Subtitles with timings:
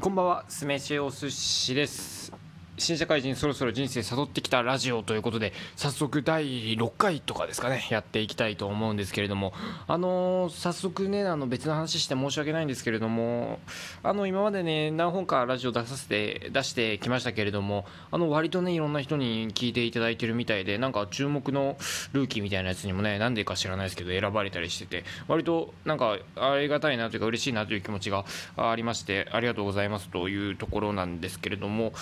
[0.00, 2.32] こんばんは、酢飯お寿司です。
[2.82, 9.52] 新社会人そろそろ人生悟ってきたラジオということで早速第6回とかですかねやっていきたいと思うんですけれども。
[9.86, 13.58] あのー早速ねあの別の話して申し訳ないんですけれども
[14.02, 21.76] あの今までね何本かラジオ出させて出してきましたけれどもあの割とねいろんな人に聞いていただいてるみたいでなんか注目の
[22.12, 28.24] ルーキーみたいなやつにもねなんでか知らないですけど選ばれたりしてて割となんかありがたいなというか嬉しいなという気持ちが
[28.56, 31.92] ありましてありがとうございますというところなんですけれども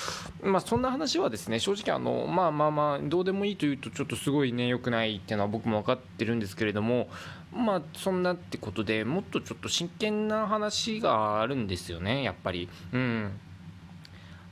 [0.43, 7.09] まあそんな話はですね正直あのまあまあまあどうでもいいというとちょっとすごいね良くないっていうのは僕も分かってるんですけれども
[7.53, 12.69] まあそんなってことでもっとちょっと真剣な話があるんですよねやっぱり。
[12.93, 13.33] うん。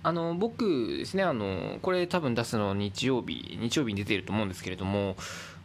[0.03, 5.17] あの僕ですねあのこれ多分出すの日曜日日曜日に出ていると思うんですけれども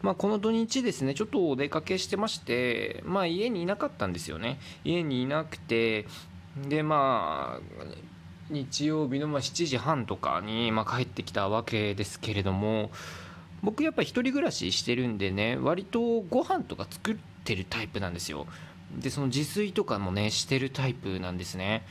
[0.04, 4.60] まあ、この土日ですねちょっとお出かけしてましてまあ家にいなかったんですよね。
[4.84, 6.06] 家にいなくて
[6.68, 7.84] でまあ
[8.50, 12.92] 日曜日のま7時半とかにま帰ってきたわけですけれども
[13.62, 18.46] 僕やっぱり一人暮らししてるんでね割とご飯とか作ってるタイプなんですよ。
[19.00, 21.86] でその自炊とかもねしてるタイプなんですね。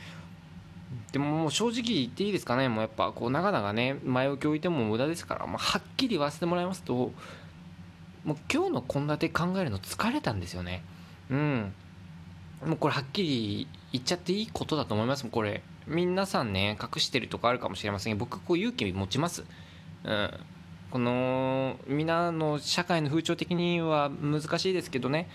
[1.11, 2.69] でももう正直言っていいですかね。
[2.69, 7.11] もうやっぱこう長々ね前置き置いても無駄ですから、まあ、はっきり言わせてもらいますと
[8.23, 10.83] もう今日の献立考えるの疲れたんですよね。
[11.29, 11.73] うん。
[12.65, 15.25] もうこれはっきり言っちゃっていいことだと思います。
[15.25, 19.43] これ皆さんね隠してるとこあるかもしれませんけど僕こう勇気持ちます。
[20.03, 20.31] うん。
[20.91, 25.27] この皆の社会の風潮的には難しいですけどね。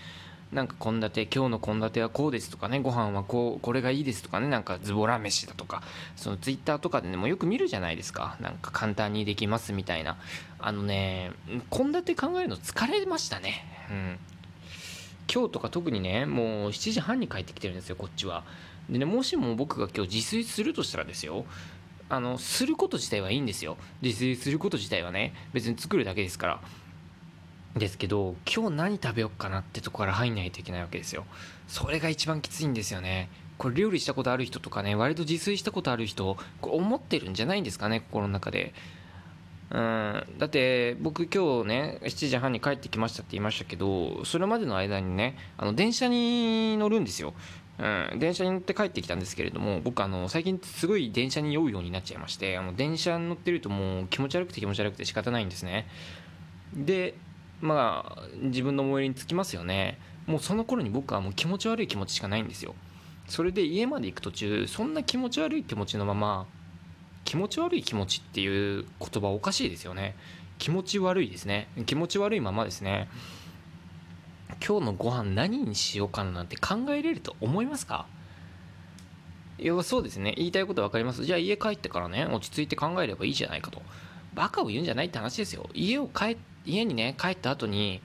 [0.51, 5.83] なんか献立今日の献立はこうですとかねご飯はこうこれがいいですとかねなんかズボラ飯だとか
[6.15, 8.37] そのツイッターとかでねもうよく見るじゃないですか。
[8.39, 10.17] なんか簡単にできますみたいな。
[10.59, 11.31] あのね
[11.69, 13.65] 献立考えるの疲れましたね。
[13.91, 14.19] うん。
[15.31, 18.43] 今日とか特にねもう7時半に帰ってきてるんですよこっちは。
[18.89, 21.45] でねもしも僕が今日自炊するとしたらですよ
[22.09, 23.77] あのすること自体はいいんですよ。
[24.01, 26.59] 自炊すること自体はね別に作るだけですから。
[27.75, 31.25] ですけど今日何食べようかなってとこから入んないといけないわけですよ。
[31.67, 33.29] それが一番きついんですよね。
[33.59, 38.73] これ料理したことある人とかね割と自炊したことある人これ思ってるんじゃないんですかね心の中で。
[39.71, 40.23] うん。
[40.37, 47.33] だって僕今日ね7時半に帰ってきましたって言いましたけどそれまでの間にねあの電車に乗るんですよ。
[47.79, 55.87] うん、電車に乗って帰ってきたんですけれども僕あの最近すごい電車に酔うようになっちゃいましてあの電車に乗ってるともう気持ち悪くて気持ち悪くて仕方ないんですね。
[56.73, 57.15] で
[57.61, 59.97] まあ自分の最寄りに着きますよね。
[60.27, 62.75] もうその頃に僕はもう気持ち悪い気持ちしかないんですよ。
[63.27, 66.47] それで家まで行く途中そんな気持ち悪い気持ちのまま
[67.29, 70.15] 気持ち悪い気持ちっていう言葉おかしいですよね。
[70.57, 71.67] 気持ち悪いですね。
[71.85, 73.07] 気持ち悪いままですね。
[74.67, 78.07] 今日のご飯何にしようかななんて考えれると思いますか？
[79.59, 80.33] いやそうですね。
[80.37, 81.23] 言いたいこと分かります。
[81.23, 83.83] じゃあ家帰ってからね落ち着いて考えればいいじゃないかと。
[84.33, 85.69] バカを言うんじゃないって話ですよ。
[85.75, 86.35] 家を帰
[86.65, 88.01] 家にね帰った後に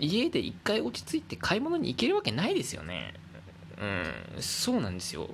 [0.00, 3.14] 家で一回落ち着いて買い物に行けるわけないですよね。
[3.80, 5.28] うんそうなんですよ。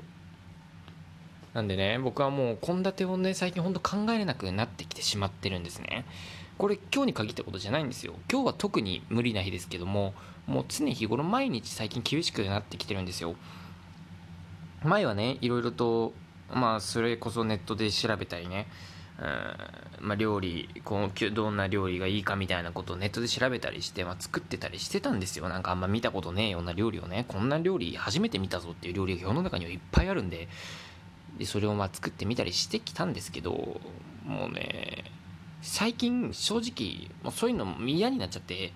[1.56, 6.05] なんでね僕はもう献立をね最近ほんと考えれなくなってきてしまってるんですね。
[6.59, 8.12] これ今日に限ったことじゃないんですよ。
[8.31, 10.12] 今日は特に無理な日ですけども
[10.47, 13.37] もう常日頃毎日最近厳しくなってきてるんですよ。
[14.84, 16.12] 前はねいろいろと
[16.53, 18.69] まあそれこそネットで調べたりね
[20.03, 25.49] まあ、料理こうどんな料理がいいかみたいなことをネットで調べたりして、まあ、作ってたりしてたんですよ。
[25.49, 30.49] なんかあんま見たことねえような料理をねこんな料理初めて見たぞっていう料理が世の中にはいっぱいあるんで
[31.39, 33.81] でそれをまあ作ってみたりしてきたんですけど
[34.25, 35.05] もうね
[35.63, 38.73] 最近正直もうそういうの嫌になっちゃって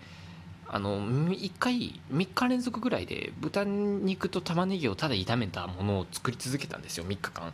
[0.68, 7.52] あの1回3日連続ぐらいで豚肉と玉ねぎをただ炒めたものを作り続けたんですよ3日間。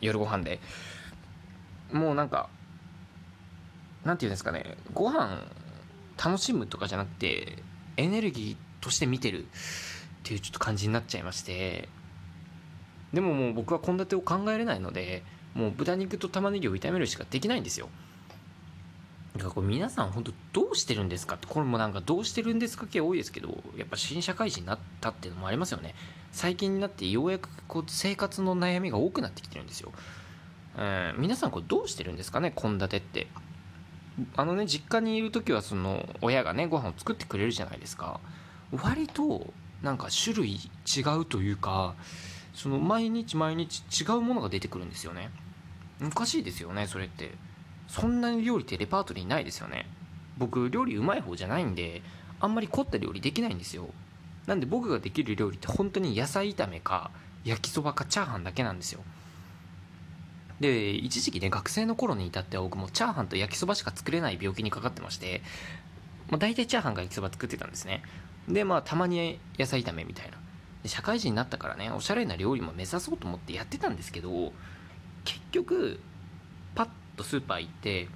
[0.00, 0.58] 夜ご飯で。
[1.92, 2.48] もうなんか
[4.04, 5.44] なんていうんですかねご飯
[6.22, 7.58] 楽しむとかじゃなくて
[7.96, 9.46] エネルギーとして見てるっ
[10.24, 11.88] ていうちょっと感じになっちゃいまして
[13.12, 15.22] でももう僕は献立を考えれないので
[15.54, 17.88] もう豚肉と玉ねぎを炒めるしかできないんですよ。
[19.34, 21.36] だからこれ皆さん本当どうしてるんですか？
[21.36, 25.94] ってこれもなんかどうしてるんですか系多いですけどやっぱ新社会人になったっていうのもありますよね。
[26.32, 29.92] 最近になってようやくこう生活の悩みが多くなってきてるんですよ、
[30.76, 32.50] えー皆さんこれどうしてるんですかね？
[32.54, 33.26] 献立って。
[34.36, 38.20] あのね実家にいる時はその親がねご飯を作ってくれるじゃないですか。
[38.82, 39.52] 割と
[39.82, 41.94] なんか種類違うというか
[42.54, 45.30] その毎日毎日違うものが出てくるんですよね。
[46.02, 47.32] おかしいですよねそれって。
[47.88, 49.86] そんなに料理ってレパートリーないですよね。
[50.38, 52.02] 僕料理うまい方じゃないんで
[52.40, 53.88] あんまり凝った料理できないんですよ。
[54.46, 57.10] なんで僕ができる料理って本当に野菜炒めか
[57.44, 59.00] 焼きそばかチャーハンだけなんですよ。
[60.60, 65.42] で一時期ね学生の頃に至っては僕もチャーハンと焼きそばしか作れない病気にかかってまして、
[66.30, 68.02] まあ、大体チャーハンか焼きそば作ってたんですね。
[68.48, 70.38] でまあたまに野菜炒めみたいな。
[70.82, 74.52] で社会人になったからねおしゃれな料理も目指そうと思ってやってたんですけど
[75.24, 76.00] 結局
[76.74, 78.08] パッとスーパー行って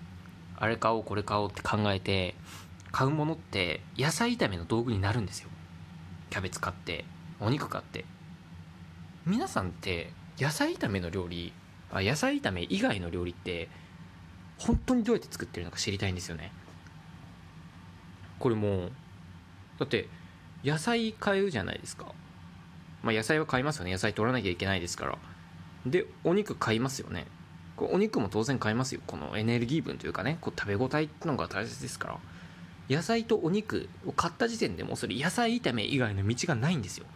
[0.56, 2.34] あれ買おうこれ買おうって考えて
[2.92, 5.50] 買うものって野菜炒めの道具になるんですよ。
[6.30, 7.04] キャベツ買って
[7.40, 8.06] お肉買って。
[9.26, 11.52] 皆さんって野菜炒めの料理
[11.92, 13.68] あ野菜炒め以外の料理って
[14.58, 16.52] 本当にどうやって作ってるのか知りたいんですよね。
[18.38, 18.88] これも
[19.78, 20.08] だって
[20.64, 22.06] 野菜買うじゃないですか。
[23.02, 23.92] まあ野菜は買いますよね。
[23.92, 25.18] 野菜取らなきゃいけないですから。
[25.86, 27.26] でお肉買いますよね。
[27.78, 29.00] お肉も当然買いますよ。
[29.06, 30.38] このエネルギー分というかね。
[30.40, 32.18] こう食べ応えってのが大切ですから。
[32.88, 37.06] 野菜とお肉を買った時点でもうそれ野菜炒め以外の道がないんですよ。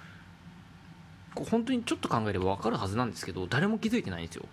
[1.35, 4.45] こう本当にちょっと考えれば分かるはずなんですけど誰も気づいてないんですよ。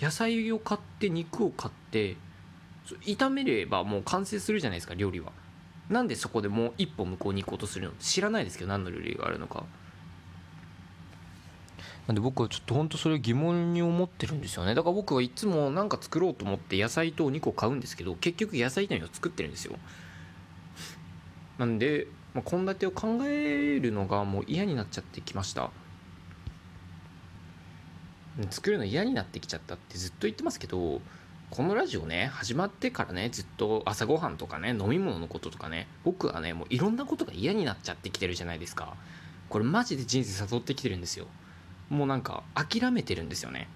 [0.00, 2.16] 野菜を買って肉を買って
[3.02, 5.30] 炒めればもう完成するじゃないですか料理は。
[5.90, 7.92] なんでそこでもう一歩向こうに行こうとするの？
[8.00, 9.64] 知らないですけど何の料理があるのか。
[12.10, 14.74] なんで僕はちょっと本当それ疑問に思ってるんですよね。
[14.74, 19.78] だから僕はいつも何か作ろうと思って野菜とお肉を買うんですけど結局野菜炒めを作ってるんですよ。
[21.58, 22.08] なんで
[22.44, 25.70] 献立、を考えるのがもう嫌になっちゃってきました。
[28.50, 31.00] 作るの嫌になってきちゃったってずっと言ってますけど
[31.50, 38.96] このラジオね始まってからねずっと朝ごはんとかね飲み物のこととかね僕はねもういろんなことが嫌になっちゃってきてるじゃないですか。
[39.48, 41.28] これマジで人生誘ってきてるんですよ。
[41.90, 43.68] もうなんか諦めてるんですよね。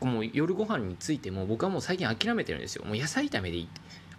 [0.00, 2.84] もう夜ご飯についても僕はもう最近諦めてるんですよ。
[2.84, 3.68] もう野菜炒めでいい。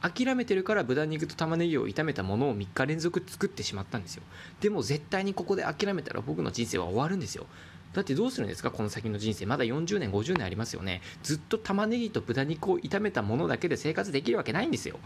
[0.01, 4.23] 諦めてるから豚肉と玉ねぎを炒めたものを3日連続作ってしまったんですよ。
[4.59, 7.47] でも絶対にここで諦めたら僕の人生は終わるんですよ。
[7.93, 9.45] だってどうするんですかこの先の人生。
[9.47, 11.01] まだ40年50年ありますよね。
[11.23, 14.99] ずっと玉ねぎと豚肉を炒めたものだけで生活できるわけないんですよ。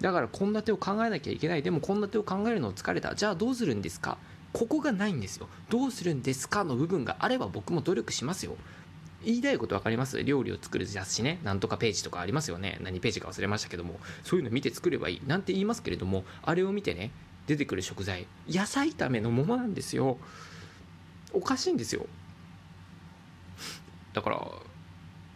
[0.00, 1.62] だから献立を考えなきゃいけない。
[1.62, 3.14] でも献立を考えるの疲れた。
[3.14, 4.18] じゃあどうするんですか？
[4.52, 5.48] ここがないんですよ。
[5.68, 8.56] どうするんですかの部分があれば僕も努力しますよ。
[9.24, 10.22] 言いたいこと分かります？
[10.22, 11.40] 料理を作る雑誌ね。
[11.42, 12.78] なんとかページとかありますよね。
[12.80, 13.98] 何ページか忘れましたけども。
[14.22, 15.22] そういうの見て作ればいい。
[15.26, 17.10] なんて言いますけれどもあれを見てね
[17.46, 18.26] 出てくる食材。
[18.48, 20.18] 野菜炒めのものなんですよ。
[21.32, 22.06] おかしいんですよ。
[24.14, 24.36] だから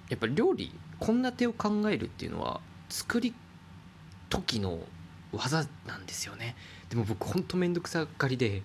[0.08, 3.34] やっぱり料理献立を考えるっていうのは作り
[4.28, 4.78] 時の
[5.32, 6.56] 技なんですよね。
[6.88, 8.62] でも僕ほんとめんどくさがりで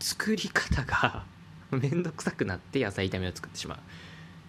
[0.00, 1.24] 作り方が
[1.70, 3.78] めんどくさくなって野菜炒めを作ってしまう。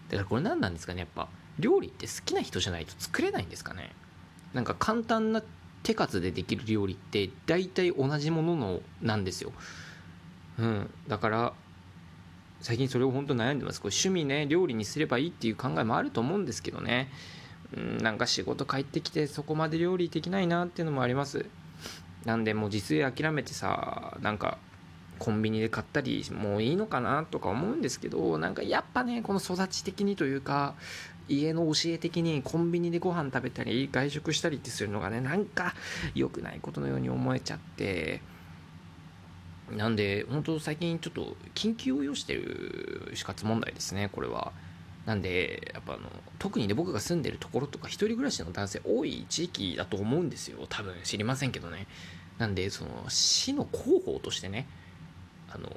[0.10, 1.28] だからこれ何なんですかねやっぱ。
[1.60, 3.94] 料理って好きな人じゃないと作れないんですかね。
[4.54, 5.44] なんか簡単な
[5.84, 9.52] 手数でできる料理って大体同じもののなんですよ。
[10.58, 10.90] うん。
[11.08, 11.54] だから
[12.62, 13.82] 最近それを本当悩んでます。
[13.82, 17.12] これ趣味ね料理にすればいいっていう考えもあると思うんですけどね。
[17.76, 21.46] うんなんか仕事帰ってきてそこまで料理できないなっていうのもあります。
[22.26, 24.58] なんでもう自炊諦めてさなんか
[25.22, 30.74] コンビニで買ったりもういいのかなとか思うんですけどなんかやっぱねこの育ち的にというか
[31.30, 35.76] 家の教え的にコンビニでご飯食べたり外食したりってするのがねなんか
[36.16, 38.22] 良くないことのように思えちゃって
[39.78, 44.52] なんで、本当最近ちょっと緊急を要してる死活問題ですね、これは。
[45.06, 50.66] なんで、やっぱあの、特にね、僕が住んでるところとか、一人暮らしの男性多い地域だと思うんですよ。
[50.68, 51.88] 多分、知りませんけどね。
[52.38, 54.68] なんで、その、市の広報としてね、
[55.54, 55.70] あの、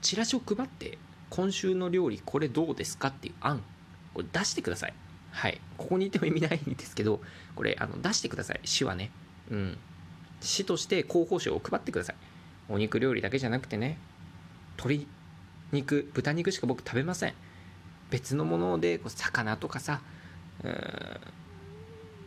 [0.00, 0.98] チラシを配って、
[1.30, 3.08] 今週の料理これどうですか？
[3.08, 3.62] っていう案、
[4.14, 4.94] これ出してください。
[5.30, 5.60] はい。
[5.78, 7.20] ここにいても意味ないんですけど、
[7.54, 8.60] これ、あの、出してください。
[8.64, 9.10] 市はね。
[9.50, 9.78] うん。
[10.40, 12.16] 市として広報誌を配ってください。
[12.68, 13.98] お肉料理だけじゃなくてね
[14.78, 15.06] 鶏
[15.72, 17.34] 肉豚肉しか僕食べません
[18.08, 20.00] 別のもので魚とかさ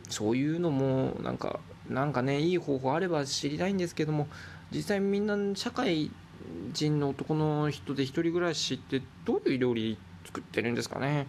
[0.09, 4.27] そういうのもなんかなんかねいい方法あれば知りたいんですけども
[4.71, 6.11] 実際みんな社会
[6.73, 11.27] 人の男の人で一人暮らしってどういう料理作ってるんですかね？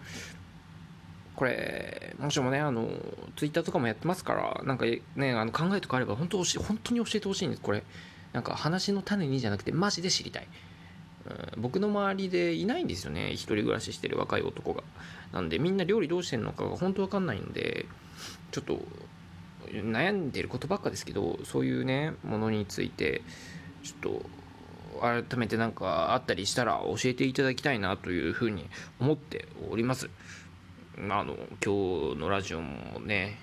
[1.35, 2.89] これもしもねあの
[3.35, 7.83] ツイッターとかもやってますからなんかねあの考えとかあれば本当本当に教えてほしいんですこれ。
[8.33, 10.47] なんか話の種にじゃなくてマジで知りたい、
[11.55, 14.83] うん、僕の周りでいないんですよね一人暮らししてる若い男が。
[15.31, 17.85] なんでみんな料理どうしてんのかが本当わかんないんで
[18.51, 18.79] ちょっと
[19.71, 23.21] 悩んでることばっかですけどそういうねものについて
[23.83, 24.25] ちょっと
[25.01, 28.67] 改めて何かあったりしたら教えていただきたいなというふうに
[28.99, 30.09] 思っております。
[30.97, 33.37] あの今日のラジオもね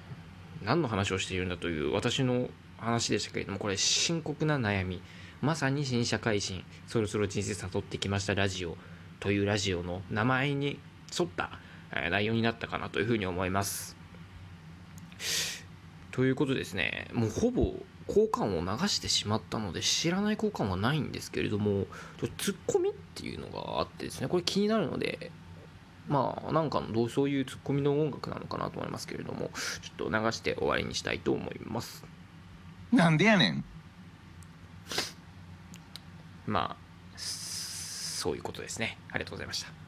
[0.65, 5.03] 何の話をしているんだという私の話でしたけれどもこれ深刻な悩み。
[5.41, 8.77] まさに新社会人そろそろ人生悟ってきましたラジオ。
[9.21, 10.79] というラジオの名前に
[11.19, 11.59] 沿った
[12.11, 13.97] 内容になったかなというふうに思います。
[16.15, 17.09] ということですね。
[17.13, 17.75] もうほぼ
[18.07, 21.87] 交換を流してしまったので知らない交換はないんですけれども
[22.39, 24.29] ツッコミっていうのがあってですね。
[24.29, 25.33] これ気になるので
[26.07, 29.51] まあなんかのどうそういうツッコミの音楽なのかなと思いますけれども
[29.83, 32.05] ちょっと流して終わりにしたいと思います。
[32.93, 33.65] なんでやねん。
[36.47, 38.99] まあそういうことですね。
[39.11, 39.84] ありがとうございました